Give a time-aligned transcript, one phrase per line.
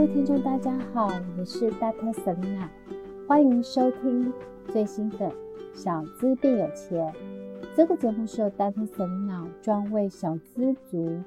[0.00, 2.10] 各位听众，大家好，我是 Dr.
[2.14, 2.70] Selina，
[3.28, 4.32] 欢迎收听
[4.72, 5.28] 最新的
[5.74, 7.12] 《小资变有钱》。
[7.76, 8.86] 这个节目是由 Dr.
[8.86, 11.22] Selina 专为小资族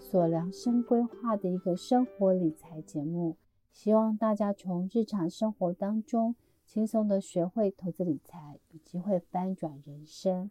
[0.00, 3.36] 所量身规划的一个生活理财节目，
[3.72, 6.34] 希望大家从日常生活当中
[6.64, 10.50] 轻松的学会投资理财，有机会翻转人生。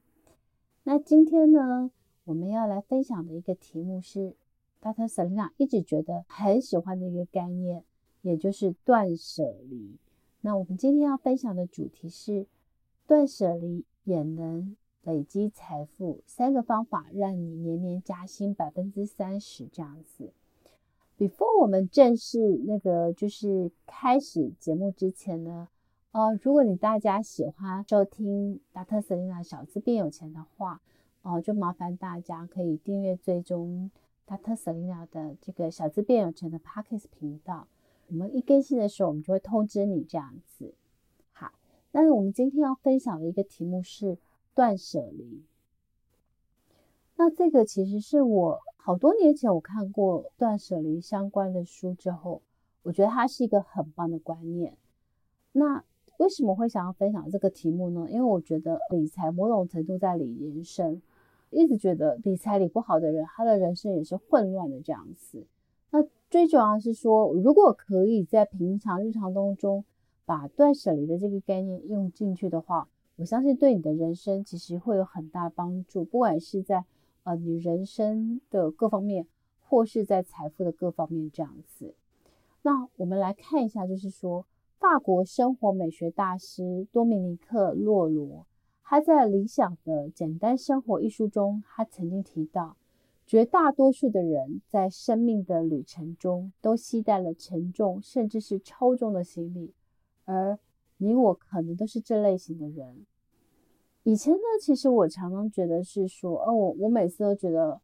[0.86, 1.92] 那今天呢，
[2.24, 4.38] 我们要来分享的一个题目是。
[4.86, 5.08] Dr.
[5.08, 7.84] Selena 一直觉得很喜欢的一个概念，
[8.22, 9.98] 也就是断舍离。
[10.42, 12.46] 那我们今天要分享的主题是
[13.08, 20.32] 断舍离也能累积财富，三个方法让你年年加薪百分之三十这样子。
[21.18, 25.70] Before 我们正式那个就是开始节目之前呢，
[26.12, 29.02] 呃，如果你大家喜欢收听 Dr.
[29.02, 30.80] Selena 小资变有钱的话，
[31.24, 33.90] 哦、就麻烦大家可以订阅追踪。
[34.28, 34.56] Dr.
[34.56, 37.68] Selena 的这个小资变有钱的 Podcast 频道，
[38.08, 40.74] 我们一更新的时候，我们就会通知你这样子。
[41.32, 41.52] 好，
[41.92, 44.18] 那我们今天要分享的一个题目是
[44.56, 45.44] 断舍离。
[47.18, 52.42] 那这个其实是我好多年前我看过断舍离相关的书之后，
[52.82, 54.76] 我觉得它是一个很棒的观念。
[55.52, 55.84] 那
[56.18, 58.08] 为什么会想要分享这个题目呢？
[58.10, 61.00] 因为我觉得理财某种程度在理人生。
[61.50, 65.46] 一直觉得理财理不好的人，他的人生也是混乱的这样子。
[65.92, 69.86] 那最主要是说，如果可以在平常日常当中
[70.26, 76.84] 把断舍离的这个概念用进去的话，我相信对你的人生其实会有很大帮助，不管是在
[77.24, 79.26] 呃你人生的各方面，
[79.62, 81.94] 或是在财富的各方面这样子。
[82.64, 84.46] 那我们来看一下，就是说
[84.80, 88.46] 法国生活美学大师多米尼克·洛罗。
[88.88, 92.78] 他在《理想的简单生活》一书中，他曾经提到，
[93.26, 99.74] 绝大多数的人在生命的旅程中都携带了沉重甚至是超重的行李，
[100.26, 100.60] 而
[100.98, 103.08] 你我可能都是这类型的人。
[104.04, 107.82] 以前呢，其实我常常觉得是说，哦，我我每次都觉得，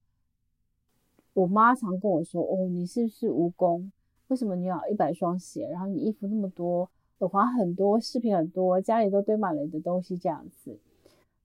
[1.33, 3.89] 我妈常跟我说，哦，你是不是蜈蚣？
[4.27, 5.67] 为什么你要一百双鞋？
[5.67, 6.87] 然后你衣服那么多，
[7.17, 10.77] 耳环很多，饰品很多，家里都堆满了你的东西，这样子。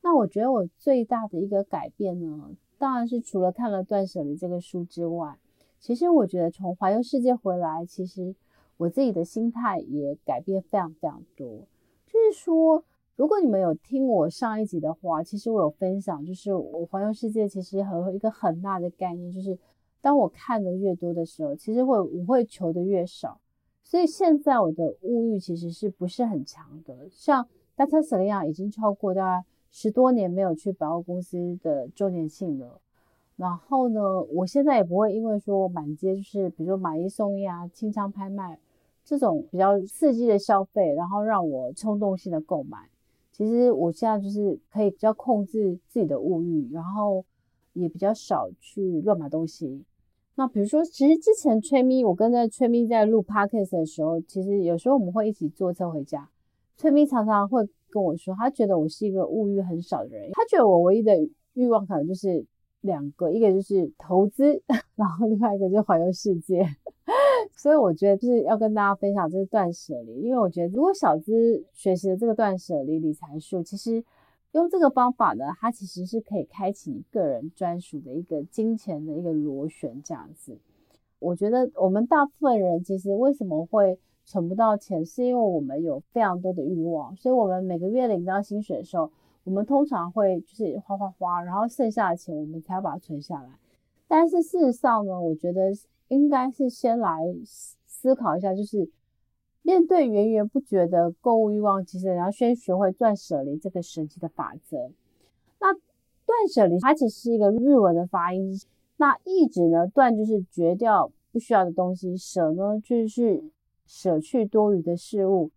[0.07, 5.37] 那我觉得我最大的一个改变呢，当然是除了看了《断舍离》这个书之外，
[5.81, 8.33] 其实我觉得从环游世界回来，其实
[8.77, 11.49] 我自己的心态也改变非常非常多。
[12.07, 12.85] 就是说，
[13.17, 19.59] 如果你们有听我上一集的话，其实我有分享，就是我环游世界其实和一个很大的概念，就是
[20.01, 23.41] 当我看的越多的时候，其实会我会求的越少。
[23.83, 27.09] 所以现在我的物欲其实是不是很强的？
[27.11, 28.01] 像 Dr.
[28.03, 29.45] Selena 已经超过大概。
[29.79, 32.81] 十多年没有去百货公司的周年庆了，
[33.37, 38.59] 然后呢，我现在也不会因为说满街就是比如说买一送一啊、清仓拍卖
[39.05, 42.89] 这种比较刺激的消费，然后让我冲动性的购买。
[43.31, 47.23] 其实我现在就是可以比较控制自己的物欲，然后
[47.75, 49.85] 也比较少去乱买东西。
[50.37, 56.31] 那比如说，其实之前崔咪，我跟在崔咪在录 podcast 的时候，其实有时候我们会一起坐车回家，
[56.79, 57.69] 崔咪常常会。
[57.97, 60.29] 跟我说，他觉得我是一个物欲很少的人。
[60.33, 61.17] 他觉得我唯一的
[61.55, 62.45] 欲望可能就是
[62.83, 64.63] 两个，一个就是投资，
[64.97, 66.67] 然后另外一个就是环游世界。
[67.57, 74.05] 所以我觉得就是要跟大家分享这个断舍离，因为我觉得如果小资学习的这个断舍离理财术，其实
[74.53, 80.59] 用这个方法呢，它其实是可以开启你个人专属的一个金钱的一个螺旋这样子。
[81.19, 89.09] 我觉得我们大部分人其实为什么会存不到钱，是因为我们有非常多的欲望，所以我们每个月领到薪水的时候，
[89.45, 93.49] 我们通常会就是花花花，然后剩下的钱我们才要把它存下来。
[94.09, 95.71] 但是事实上呢，我觉得
[96.09, 98.91] 应该是先来思考一下，就是
[99.63, 104.91] 面对源源不绝的购物欲望，其实你要先学会断舍离这个神奇的法则。
[105.61, 108.61] 那断舍离它其实是一个日文的发音，
[108.97, 113.45] 那意指呢，断就是绝掉不需要的东西，舍呢就是。
[113.87, 115.51] 舍去多余的事物，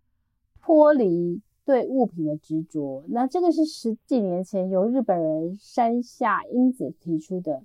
[0.62, 3.04] 脱离对物品的执着。
[3.08, 7.64] 那这个是十几年前由日本人山下英子提出的。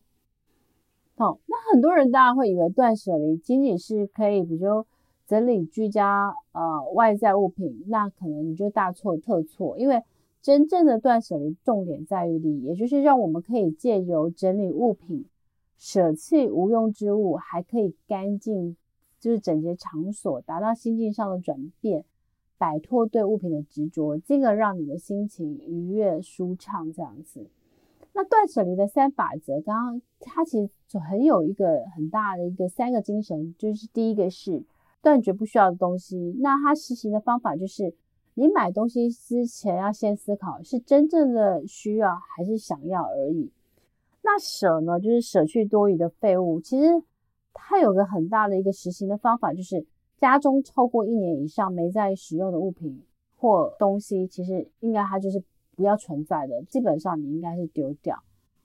[1.17, 4.87] 好，那很多人当然会以为断舍离仅仅是可以，比如说
[5.27, 9.79] 整理居家呃外在物品，那可能你就大错特错。
[9.79, 10.03] 因为
[10.43, 15.25] 真正的断舍离重点在于理，也就是让我们可以借由整理物品，
[15.79, 18.77] 舍弃无用之物，还可以干净。
[19.25, 22.05] 就是整洁场所，达到心境上的转变，
[22.59, 27.47] 摆脱对物品的执着，进而让你的心情愉悦舒畅这样子。
[28.13, 34.63] 那断舍离的三法则，刚刚它其实就很有一个很大的一个三个精神，就是第一个是
[35.01, 37.95] 断绝不需要的东西，那它实行的方法就是，
[38.35, 43.51] 你买东西之前要先思考是真正的需要还是想要而已。
[44.23, 46.61] 那舍呢，就是舍去多余的废物。
[46.61, 47.03] 其实
[47.55, 49.87] 它有个很大的一个实行的方法，就是
[50.19, 53.03] 家中超过一年以上没在使用的物品
[53.37, 55.43] 或东西，其实应该它就是
[55.77, 58.23] 不要存在的，基本上你应该是丢掉。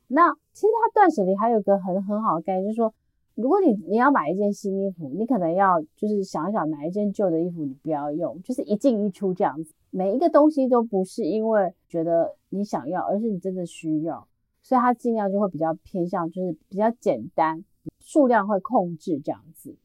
[0.07, 2.93] 那其实它断舍离还有个很很好的概念，就是说，
[3.35, 9.73] 如果你你要买一件新衣服，你可能要就是想一想哪一件旧的衣服你不要用，就是一进一出这样子。
[9.91, 14.27] 每一个东西都不是因为觉得你想要，而是你真的需要，
[14.61, 17.63] 所以它尽量就会比较偏向就是比较简单，
[18.09, 19.75] 数量会控制这样子。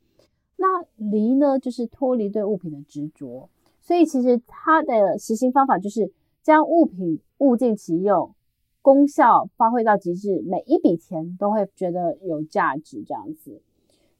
[0.56, 3.50] 那离呢，就是脱离对物品的执着，
[3.82, 6.10] 所以其实它的实行方法就是
[6.42, 8.34] 将物品物尽其用。
[8.80, 13.60] 功效发挥到极致，每一笔钱都会觉得有价值，这样子。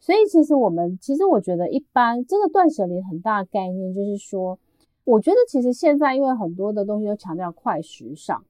[0.01, 4.59] 所以其实我们，其实我觉得一般这个断舍离很大概念就是说，
[5.05, 8.43] 我觉得其实现在因为很多的东西都强调快时尚，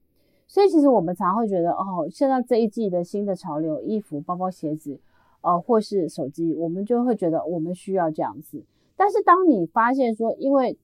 [0.47, 4.97] 所以其实我们常会觉得哦，现在这一季的新的潮流，衣服、包包、鞋子，
[5.45, 8.63] 呃，或是手机，我们就会觉得我们需要这样子。
[8.95, 10.75] 但是当你发现说，因为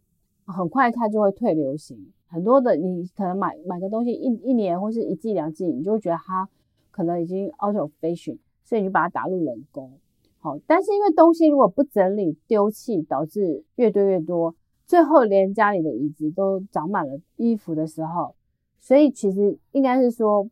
[0.46, 2.13] 很快它就会退流行。
[2.28, 6.48] 很多的，你可能买买个东西一一年或是一季两季，你就会觉得它
[6.92, 9.92] 可能已经 out of fashion，所以你就把它打入冷宫。
[10.38, 14.54] 好，但是因为东西如果不整理丢弃，导致越堆越多，
[14.86, 18.36] 最后连家里的椅子都长满了衣服的时候，
[18.80, 20.48] 所以其实应该是说，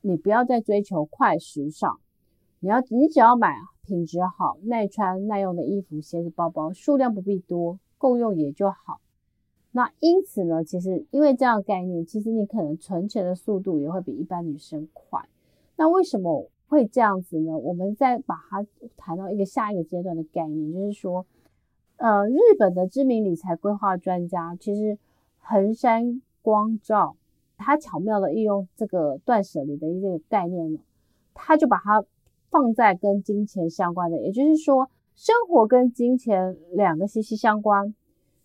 [0.00, 1.98] 你不要再追求快时尚，
[2.60, 9.00] 你要你只要买品质好、耐穿耐用的衣服、鞋子、包包，数量不必多，够用也就好。
[9.72, 15.28] 那因此呢，其实因为这样的概念，其实你可能存钱的速度也会比一般女生快。
[15.76, 17.56] 那为什么会这样子呢？
[17.58, 18.66] 我们再把它
[18.96, 21.26] 谈到一个下一个阶段的概念，就是说，
[21.98, 24.98] 呃，日本的知名理财规划专家，其实
[25.38, 27.16] 横山光照，
[27.58, 30.80] 他巧妙的运用这个断舍离的一个概念呢，
[31.34, 32.02] 他就把它
[32.56, 37.94] 放在跟金钱相关的，也就是说，生活跟金钱两个息息相关。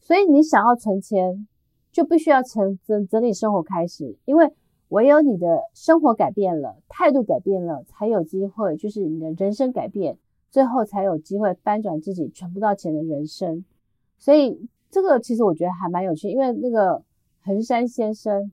[0.02, 1.48] 所以你想要存钱，
[1.94, 4.52] 就必须要从整整理生活开始，因为
[4.90, 10.18] 唯有你的生活改变了，态度改变了，才有机会，就是你的人生改变，
[10.50, 13.64] 最后才有机会翻转自己存不到钱的人生。
[14.18, 17.02] 所以这个其实我觉得还蛮有趣，因为那个
[17.44, 18.52] 横山先生，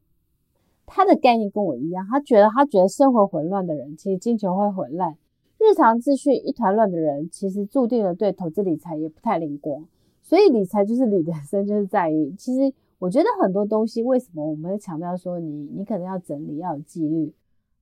[0.87, 5.15] 他的概念跟我一样，他觉得他觉得生活混乱的人，其实金钱会混乱；
[5.59, 9.85] 日常秩序一团乱的人，其实注定了对投资理财也不太灵光。
[10.23, 17.33] 所以理财就是理人生，就是在于，其实我觉得很多东西，为什么我们会强调说你你可能要整理，要有纪律，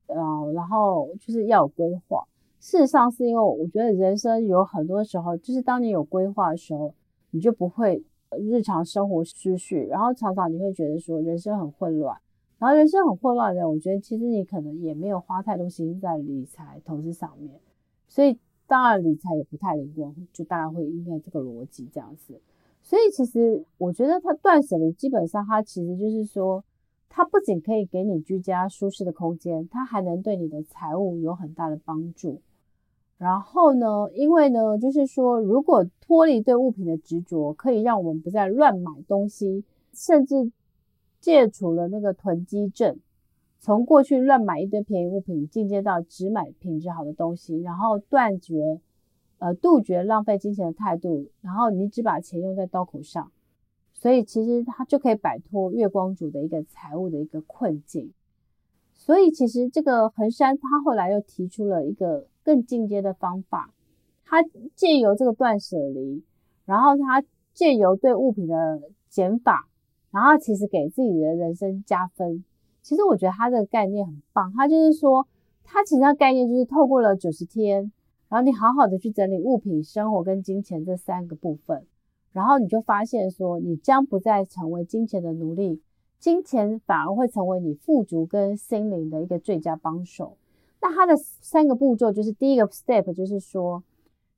[0.06, 2.24] 呃，然后就是要有规划。
[2.60, 6.94] 事实上是因为我觉得人生有很多时候，就是当你有规划的时候，
[7.32, 8.02] 你就不会
[8.38, 12.16] 日常生活失序，然后常常你会觉得说人生很混乱，
[12.58, 17.60] 然后人生很混乱的人，我觉得其实你可能也没有花太多心思在理财投资上面，
[18.08, 18.38] 所以。
[18.68, 22.40] 当然，理财也不太灵光，就大概会应该这个逻辑这样子。
[22.82, 26.64] 所以，其实我觉得它断舍离基本上，它其实就是说，
[27.08, 32.40] 它不仅可以给你居家舒适的空间，它还能对你的财务有很大的帮助。
[33.18, 40.50] 然后呢，因为呢，就是说，如果脱离对物品的执着，可以让我们不再乱买东西，甚至
[41.20, 42.98] 戒除了那个囤积症。
[43.58, 48.80] 从过去乱买一堆便宜物品，进阶到只买品质好的东西，然后断绝，
[49.38, 53.32] 呃，杜绝浪费金钱的态度，然后你只把钱用在刀口上，
[53.92, 58.12] 所以其实他就可以摆脱月光族的一个财务的一个困境。
[58.92, 63.72] 所以其实这个横山他后来又提出了一个更进阶的方法，
[64.24, 64.44] 他
[64.74, 66.22] 借由这个断舍离，
[66.64, 69.68] 然后他借由对物品的减法，
[70.12, 72.44] 然后其实给自己的人生加分。
[72.86, 75.26] 其实我觉得他这个概念很棒，他就是说，
[75.64, 77.90] 他其实他概念就是透过了九十天，
[78.28, 81.84] 然后你好好的去整理物品、生活跟金钱这三个部分，
[82.30, 85.82] 然后你就发现说，你将不再成为金钱的奴隶，
[86.20, 90.36] 金钱反而会成为你富足跟心灵的一个最佳帮手。
[90.80, 93.82] 那他的三个步骤就是第一个 step 就是说，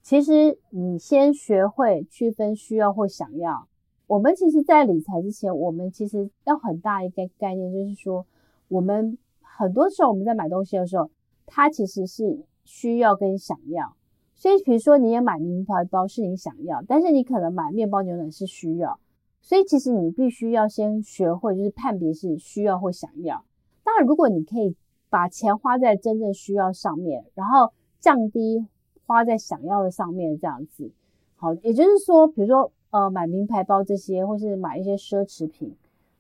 [0.01, 3.69] 其实你先学会区分需要或想要。
[4.07, 8.25] 我们其实在理财之前，我们其实要很大一个概念，就是说。
[8.69, 11.11] 我们很多时候我们在买东西的时候，
[11.47, 13.95] 它其实是需要跟想要。
[14.35, 19.01] 所以，比如说你也买名牌包是你想要，但是你可能买面包牛奶是需要。
[19.41, 23.45] 所以，其实你必须要先学会就是判别是需要或想要。
[23.83, 24.77] 当然，如果你可以
[25.11, 28.65] 把钱花在真正需要上面，然后降低
[29.07, 30.93] 花在想要的上面这样子，
[31.35, 35.75] 好，也就是说，比如说呃买名牌包这些，或是买一些奢侈品，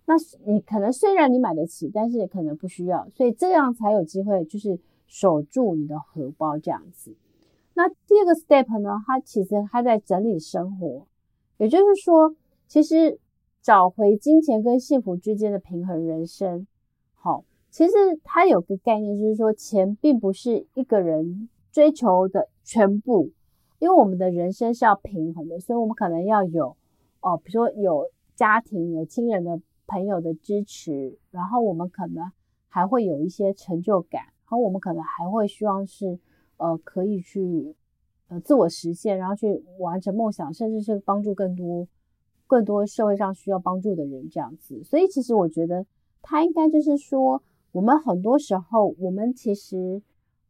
[0.08, 0.14] 那
[0.46, 7.14] 你可能虽然你买得起，但是可能不需要，所以这样才有机会就是守住你的荷包这样子。
[7.74, 11.06] 那第二个 step 呢，它其实它在整理生活，
[11.58, 12.34] 也就是说，
[12.66, 13.20] 其实
[13.60, 16.66] 找回金钱跟幸福之间的平衡人生。
[17.14, 17.92] 好，其实
[18.24, 23.30] 它有个概念，就是说钱并不是一个人追求的全部，
[23.78, 26.74] 因为我们的人生是要平衡的，所以我们可能要有
[27.20, 29.60] 哦，比如说有家庭、有亲人的。
[29.88, 32.30] 朋友的支持，然后我们可能
[32.68, 36.18] 还会有一些成就感，然后我们可能还会希望是
[36.58, 37.74] 呃可以去
[38.28, 41.88] 呃自我实现，然后去完成梦想，甚至是帮助更多
[42.46, 44.84] 更多社会上需要帮助的人这样子。
[44.84, 45.84] 所以其实我觉得
[46.20, 47.42] 他应该就是说，
[47.72, 50.02] 我们很多时候我们其实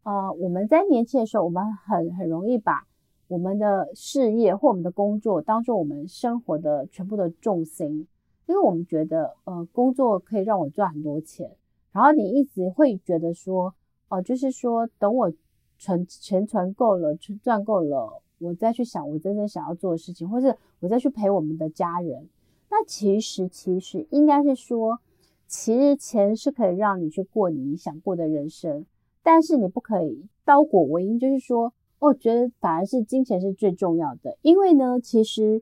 [0.03, 2.87] 呃我们在年轻的时候，我们很很容易把
[3.29, 8.09] 我们的事业或我们的工作当做我们生活的全部的重心。
[8.49, 11.55] 因为我们觉得，呃，工作可以让我赚很多钱，
[11.93, 13.75] 然后你一直会觉得说，
[14.09, 15.31] 哦、就是说，等我
[15.79, 22.27] 存钱存够了，赚够了，我再去想我真正想要做的事情，或是我再去陪我们的家人。
[22.71, 24.99] 那其实，其实应该是说，
[25.47, 28.87] 其实钱是可以让你去过你想过的人生，
[29.23, 35.61] 但是你不可以倒果为因，就是说，我觉得反而是金钱是最重要的，因为呢，其实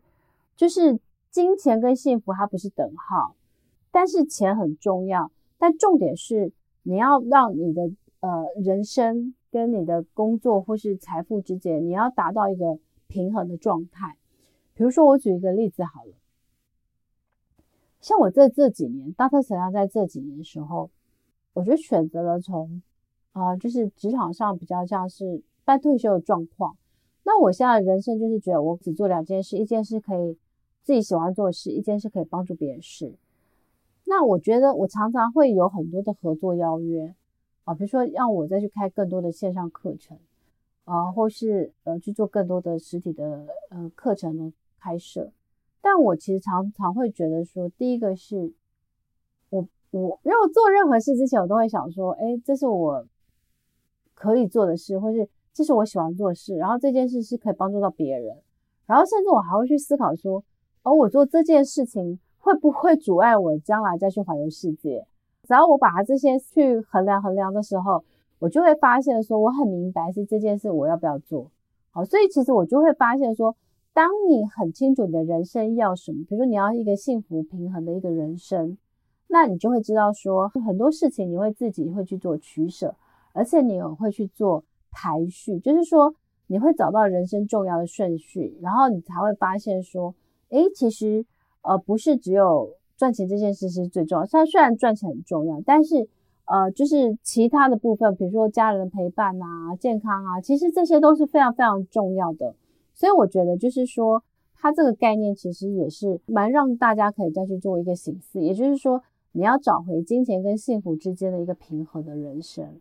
[0.54, 1.00] 就是。
[1.30, 3.34] 金钱跟幸福它不是等号，
[3.90, 5.30] 但是钱很重要。
[5.58, 6.52] 但重点是
[6.82, 7.90] 你要让你的
[8.20, 14.16] 呃人生跟你的工作或是财富之间，你要达到一个平衡的状态。
[14.74, 16.12] 比如说，我举一个例子好了，
[18.00, 20.90] 像我这这几年，大特想要在这几年的时候，
[21.54, 22.82] 我就选择了从
[23.32, 26.76] 啊、就是职场上比较像是半退休的状况。
[27.24, 30.38] 那我现在人生就是觉得，我只做两件事，一件事可以。
[30.86, 33.12] 自己喜欢做的事，一件事可以帮助别人事。
[34.04, 37.12] 那我觉得我常常会有很多的合作邀约
[37.64, 40.16] 啊，比如说让我再去开更多的线上课程
[40.84, 45.32] 啊，或是呃去做更多的实体的呃课程的开设。
[45.80, 48.52] 但我其实常常会觉得说，第一个是
[49.50, 53.04] 我我如果做任何事之前，我都会想说，诶，这是我
[54.14, 58.40] 可以做的事，或是这是我喜欢做的事，然后这件事是可以帮助到别人，
[58.86, 60.44] 然后甚至我还会去思考说。
[60.86, 65.04] 而我做这件事情会不会阻碍我将来再去环游世界？
[65.42, 68.04] 只要我把它这些去衡量衡量的时候，
[68.38, 71.50] 我就会发现说，我很明白是这件事我要不要做。
[71.90, 73.56] 好，所以其实我就会发现说，
[73.92, 78.78] 当你很清楚你的人生要什么，比如说你要一个幸福平衡的一个人生，
[79.26, 82.94] 那你就会知道说，很多事情你会自己会去做取舍，
[83.32, 84.62] 而且你也会去做
[84.92, 86.14] 排序，就是说
[86.46, 90.14] 你会找到人生重要的顺序，然后你才会发现说。
[90.50, 91.24] 诶，其实，
[91.62, 94.26] 呃，不是只有赚钱这件事是最重要。
[94.26, 96.08] 虽然虽然赚钱很重要，但是，
[96.44, 102.54] 呃，就是其他的部分，比如说家人的陪伴啊、健康啊，其实这些都是非常非常重要的。
[102.94, 104.22] 所以我觉得，就是说，
[104.54, 108.40] 它这个概念其实也是蛮让大家可以再去做一个省思。
[108.40, 112.80] 也就是说，你要找回金钱跟幸福之间的一个平衡的人生。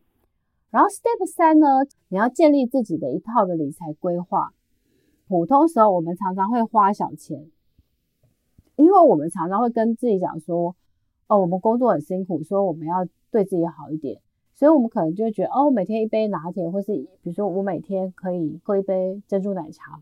[0.70, 1.68] 然后，Step 三呢，
[2.10, 4.54] 你要建立自己的一套的理财规划。
[5.28, 7.46] 普通时候，我们常常会花小钱。
[8.75, 10.75] 因为我们常常会跟自己讲说，
[11.27, 14.20] 哦，我们工作很辛苦，所以我们要对自己好一点，
[14.53, 20.01] 所以我们可能就会觉得，哦，每天一杯拿铁，或是比如说我每天可以喝一杯珍珠奶茶，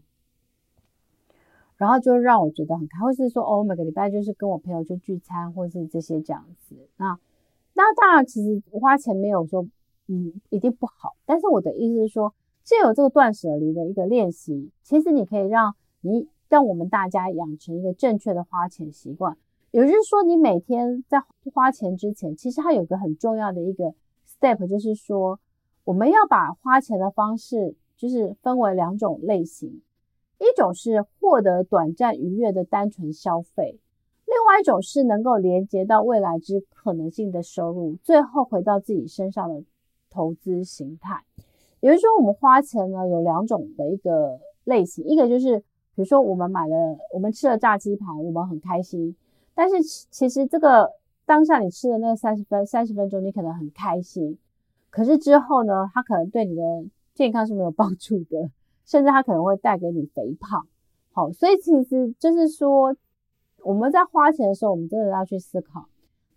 [1.77, 6.75] 然后就让我觉得很开心，或是说，哦，每个礼拜就是跟我朋友去聚餐，或是这些这样子。
[6.97, 7.19] 那
[7.73, 9.67] 那当然，其实花钱没有说，
[10.07, 11.15] 嗯，一定不好。
[11.25, 16.27] 但是我的意思是说，既有这个断舍离的一个练习，其实你可以让你。
[16.49, 19.35] 让我们大家养成一个正确的花钱习惯，
[19.71, 21.19] 也就是说，你每天在
[21.51, 23.95] 花钱之前，其实它有个很重要的一个
[24.27, 25.39] step，就是说，
[25.83, 29.81] 我们要把花钱的方式就是分为两种类型，
[30.37, 33.79] 一种是获得短暂愉悦的单纯消费，
[34.27, 39.63] 另外一种是能够连接到未来之可能性的收入，最后回到自己身上的
[40.11, 41.23] 投资形态。
[41.79, 45.63] 也就是说，我们花钱呢有两种的一个类型，一个就是。
[45.95, 49.15] 比如说，我们买了，我们吃了炸鸡排，我们很开心。
[49.53, 50.91] 但是其实这个
[51.25, 54.37] 当下你吃的那三十分三十分钟，你可能很开心。
[54.89, 56.61] 可是之后呢，它可能对你的
[57.13, 58.49] 健康是没有帮助的，
[58.85, 60.65] 甚至它可能会带给你肥胖。
[61.11, 62.95] 好，所以其实就是说，
[63.63, 65.85] 我们在花钱的时候，我们真的要去思考。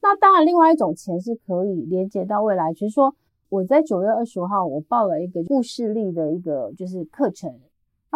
[0.02, 2.72] 那当然，另外一种钱是可以连接到未来。
[2.74, 3.14] 比如说，
[3.48, 7.58] 我在九月二十五号，我报了一个故事力的一个就是课程。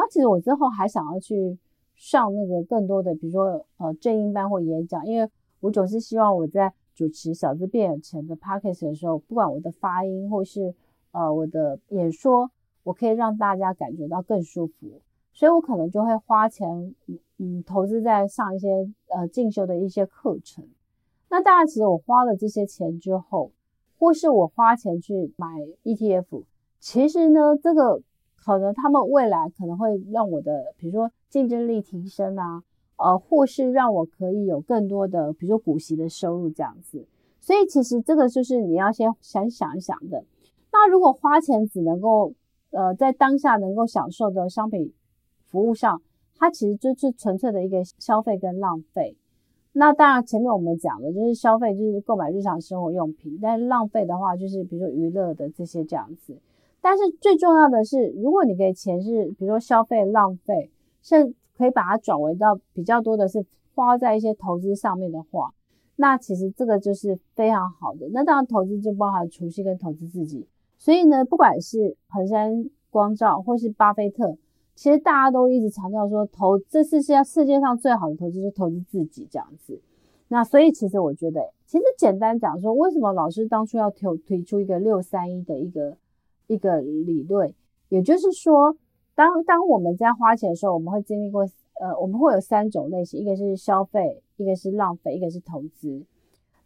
[0.01, 1.59] 然后其实我之后还想要去
[1.95, 5.29] 上那个更多的，比如说呃正音班或演讲，因为
[5.61, 10.75] 我总是希望我在主持小资变有钱的 Podcast 的时候，不管我的发音或是
[11.13, 12.51] 呃我的演说，
[12.83, 15.03] 我可以让大家感觉到更舒服，
[15.35, 16.95] 所以我可能就会花钱
[17.37, 20.67] 嗯投资在上一些呃进修的一些课程。
[21.29, 23.53] 那当然，其实我花了这些钱之后，
[23.99, 25.47] 或是我花钱去买
[25.85, 26.45] ETF，
[26.79, 28.01] 其实呢，这个
[28.43, 32.63] 可能他们未来可能会让我的，比如说竞争力提升啊，
[32.97, 37.07] 呃，或是让我可以有更多的，比如说股息的收入这样子。
[37.39, 40.25] 所以其实这个就是你要先想想一想的。
[40.73, 42.33] 那如果花钱只能够，
[42.71, 44.93] 呃，在当下能够享受的商品
[45.47, 46.01] 服务上，
[46.37, 49.17] 它其实就是纯粹的一个消费跟浪费。
[49.73, 53.39] 那当然，前面我们讲的就是消费，就是购买日常生活用品。
[53.41, 56.37] 但是浪费的话，就是比如说娱乐的这些这样子。
[56.81, 60.71] 但是最重要的是，如果你给钱是，比如说消费浪费，
[61.03, 63.45] 是可以把它转为到比较多的是
[63.75, 65.53] 花在一些投资上面的话，
[65.97, 68.09] 那其实这个就是非常好的。
[68.13, 70.47] 那当然，投资就包含储蓄跟投资自己。
[70.79, 74.37] 所以呢，不管是恒山光照或是巴菲特。
[74.75, 79.79] 其实大家都一直强调说，投这是世世界上最好的投资，就投资自己这样子。
[80.29, 85.99] 那所以其实我觉得，其实简单讲说，为什么老师当初要推推出一个六三一的一个
[86.51, 87.55] 一个理论，
[87.89, 88.77] 也就是说，
[89.15, 91.47] 当当我们在花钱的时候，我们会经历过
[91.81, 96.03] 呃，我们会有三种类型，一个是消费，一个是浪费，一个是投资。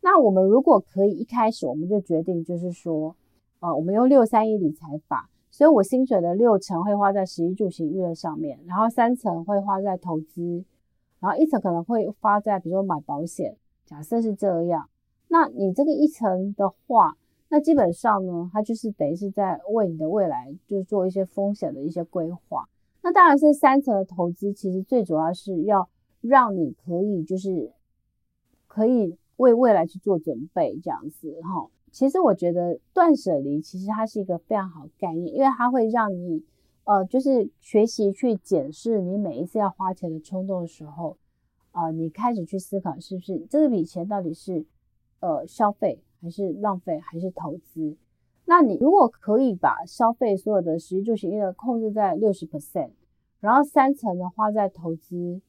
[0.01, 3.15] 那我们如果可以一开始我们就决定，就是说，
[3.61, 5.29] 呃，我们用六三一理财法。
[5.51, 10.65] 所以我薪水的六成会花在食衣住行娱乐上面，然后三成会花在投资，
[11.21, 13.55] 然后一层可能会花在比如说买保险。
[13.87, 14.89] 假设是这样，
[15.29, 17.17] 那你这个一层的话，
[17.55, 22.69] 那基本上呢，它就是等于是在为你的未来就是做一些风险的一些规划。
[23.01, 25.89] 那当然是三层的投资，其实最主要是要
[26.21, 27.71] 让你可以就是
[28.67, 31.71] 可以为未来去做准备这样子哈。
[31.93, 36.43] 其实我觉得断舍离其实它是一个非常好的概念，因为它会让你，
[36.83, 41.17] 呃，就是学习去检视你每一次要花钱的冲动的时候，
[41.71, 44.67] 呃，你开始去思考是不是这笔钱到底是，
[45.21, 47.95] 呃，消费还是浪费还是投资？
[48.47, 52.93] 那你如果可以把消费所有的食衣住行娱乐控制在六十 percent，
[53.41, 55.41] 然后三层呢花在投资，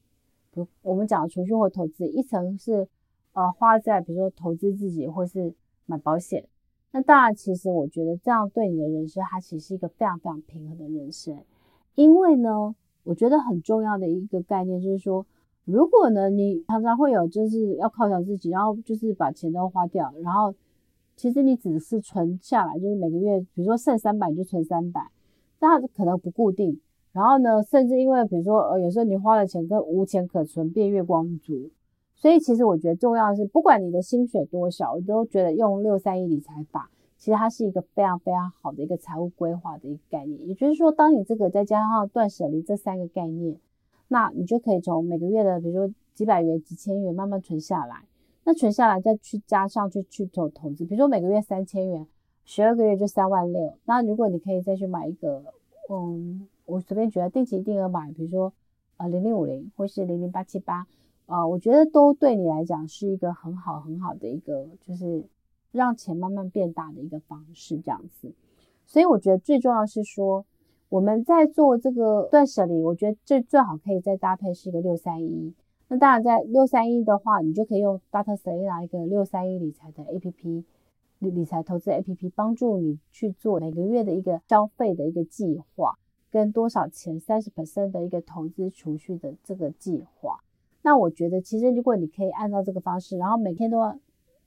[0.52, 2.86] 比如我们讲的储蓄或投资，一层是
[3.32, 5.54] 呃花在比如说投资自己或是。
[5.88, 6.44] 买保险，
[6.90, 11.44] 那当然，其实我觉得这样对你的人生，它其实是一个非常非常平衡的人生。
[11.94, 15.24] 因为呢，我觉得很重要的一个概念就是说，
[15.64, 20.52] 如果呢你常常会有就是要犒赏自己，然后就是把钱都花掉，然后
[21.16, 25.00] 其实你只是存下来，就是每个月，比如说剩三百你就存三百，
[25.58, 26.80] 那可能不固定。
[27.12, 31.70] 然后呢，甚至因为比如说呃有时候你花了钱跟无钱可存变月光族。
[32.18, 40.48] 所以，其实我觉得重要的是，不管你的薪水多少，我都觉得用六三一理财法，其实它是一个非常非常好的一个财务规划的一个概念。
[40.48, 43.58] 也就是说，当你这个再加上断舍离这三个概念，
[44.08, 47.96] 那你就可以从每个月的，比如说几百元、几千元慢慢存下来。
[48.46, 52.06] 那存下来再去加上去去做投资，比如说每个月三千元，
[52.44, 53.76] 十二个月就三万六。
[53.84, 55.42] 那如果你可以再去买一个，
[55.90, 58.52] 嗯，我随便觉得定期定额买，比如说
[58.98, 60.86] 呃零零五零或是零零八七八。
[61.26, 65.24] 啊、我觉得都对你来讲是一个很好很好的一个，就是
[65.72, 68.32] 让钱慢慢变大的一个方式，这样子。
[68.86, 70.46] 所以我觉得最重要是说，
[70.88, 75.52] 我们在做这个断舍离，我觉得最最好可以再搭配是一个六三一。
[75.88, 78.36] 那当然，在六三一的话，你就可以用 Dr.
[78.36, 80.64] Selena 一个六三一理财的 APP，
[81.20, 85.96] 理理财投资 APP，帮助你去做每个月的一个消费的一个计划，
[86.30, 90.40] 跟多少钱三十 percent 的一个投资储蓄的这个计划。
[90.82, 93.96] 那我觉得，其实如果你可以按照这个方式，然后每天都要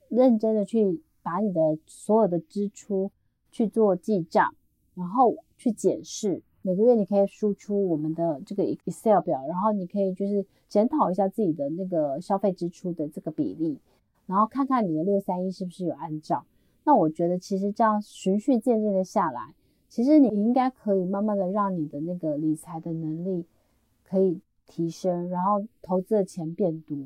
[0.08, 3.10] 认真的去把你的所有的支出
[3.50, 4.54] 去做记账，
[4.94, 13.78] 然后去检视，每个月你可以输出我们的这个 Excel 表，然后你可以就是检讨一下自己的那个消费支出的这个比例，
[14.26, 16.44] 然后看看你的六三一是不是有按照。
[16.84, 19.54] 那我觉得，其实这样循序渐进的下来，
[19.88, 23.44] 其实你应该可以慢慢的让你的那个理财的能力
[24.04, 24.40] 可以。
[24.72, 26.96] 提升，然后投资的钱变多，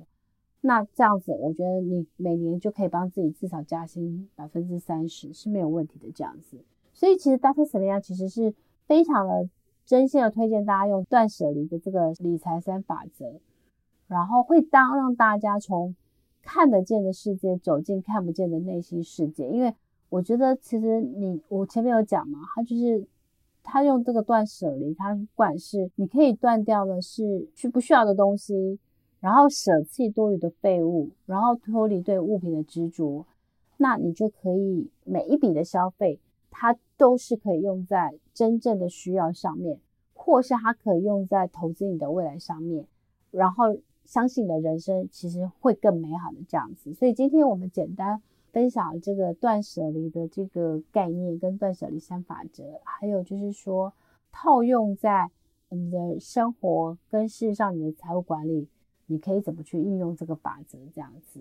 [0.61, 6.13] 那这样子，我觉得你每年就可以帮自己至少加薪百分之三十是没有问题的。
[6.13, 6.59] 这样子，
[6.93, 7.65] 所以其实 Dr.
[7.65, 8.53] Selena 其实是
[8.87, 9.49] 非常的
[9.85, 13.41] 真心的推荐大家用断舍离的这个理财三法则，
[14.07, 15.95] 然后会当让大家从
[16.43, 19.49] 看得见的世界走进看不见的内心世界。
[19.49, 19.75] 因为
[20.09, 23.07] 我觉得其实你我前面有讲嘛，他就是
[23.63, 28.79] 他用这个断舍离，他不管是你可以断掉的是需不需要的东西，
[29.21, 33.25] 然后舍弃多余的废物，然后脱离对物品的执着，
[33.79, 36.21] 那你就可以每一笔的消费，
[36.57, 39.81] 它都是可以用在真正的需要上面，
[40.15, 42.87] 或是它可以用在投资你的未来上面，
[43.33, 46.95] 然后相信你的人生其实会更美好的这样子。
[46.95, 48.23] 所以今天我们简单。
[48.55, 53.93] 分享这个断舍离的这个概念跟断舍离三法则，还有就是说
[54.31, 55.29] 套用在
[55.71, 58.69] 你的生活跟事实上你的财务管理，
[59.07, 61.41] 你可以怎么去运用这个法则这样子。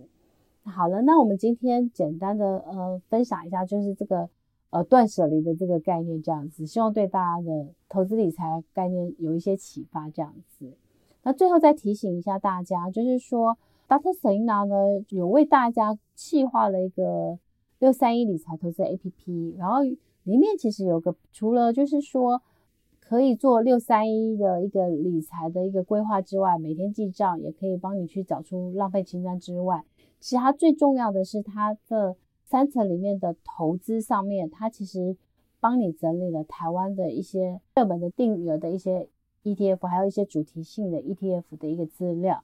[0.63, 4.27] 好了，那我们今天简单的呃分享一下，就是这个
[4.73, 10.73] 呃断舍离的这个概念这样子，希望对大家的投资理财概念有一些启发这样子。
[11.23, 13.57] 那最后再提醒一下大家，就是说。
[13.85, 14.13] Dr.
[14.13, 17.37] Selena 呢，有为大家企划了一个
[17.77, 22.41] 六三一理财投资 APP，然后里面其实有个除了就是说
[22.99, 29.83] 可以做六三一的一个理财的一个规划之外，每天记账也可以帮你去找出浪费清单之外，
[30.19, 32.15] 其实它最重要的是它的
[32.53, 35.17] 三层里面的投资上面，它其实
[35.59, 39.09] 帮你整理了台湾的一些热门的定额的一些
[39.43, 42.43] ETF，还有一些主题性的 ETF 的一个资料。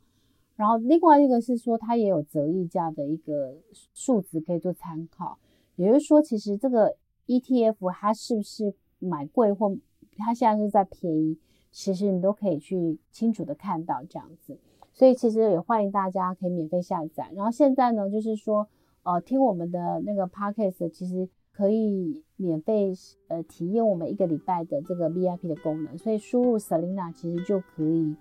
[0.56, 3.56] 然后另外一个是说，它也有折溢价的一个
[3.93, 5.38] 数值可以做参考。
[5.76, 6.95] 也就是说，其实这个
[7.28, 9.78] ETF 它是不是买贵或
[10.17, 11.38] 它现在是在便宜，
[11.72, 14.58] 其实你都可以去清楚的看到这样子。
[14.91, 17.30] 所以其实也欢迎大家可以免费下载。
[17.36, 18.67] 然后现在呢，就是说
[19.03, 22.93] 呃听我们的那个 Podcast，其实可以免费
[23.27, 25.97] 呃体验我们一个礼拜的这个 VIP 的功能。
[25.97, 28.15] 所以输入 Selina，其实就可以。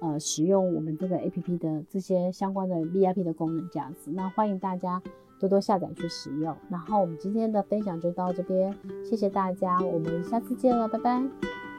[0.00, 5.00] 呃，使用我们这个 APP 的这些相关的 VIP 的功能，这样子，那欢迎大家
[5.40, 6.54] 多多下载去使用。
[6.68, 11.73] 然后我们今天的分享就到这边，谢谢大家，我们下次见了，拜拜。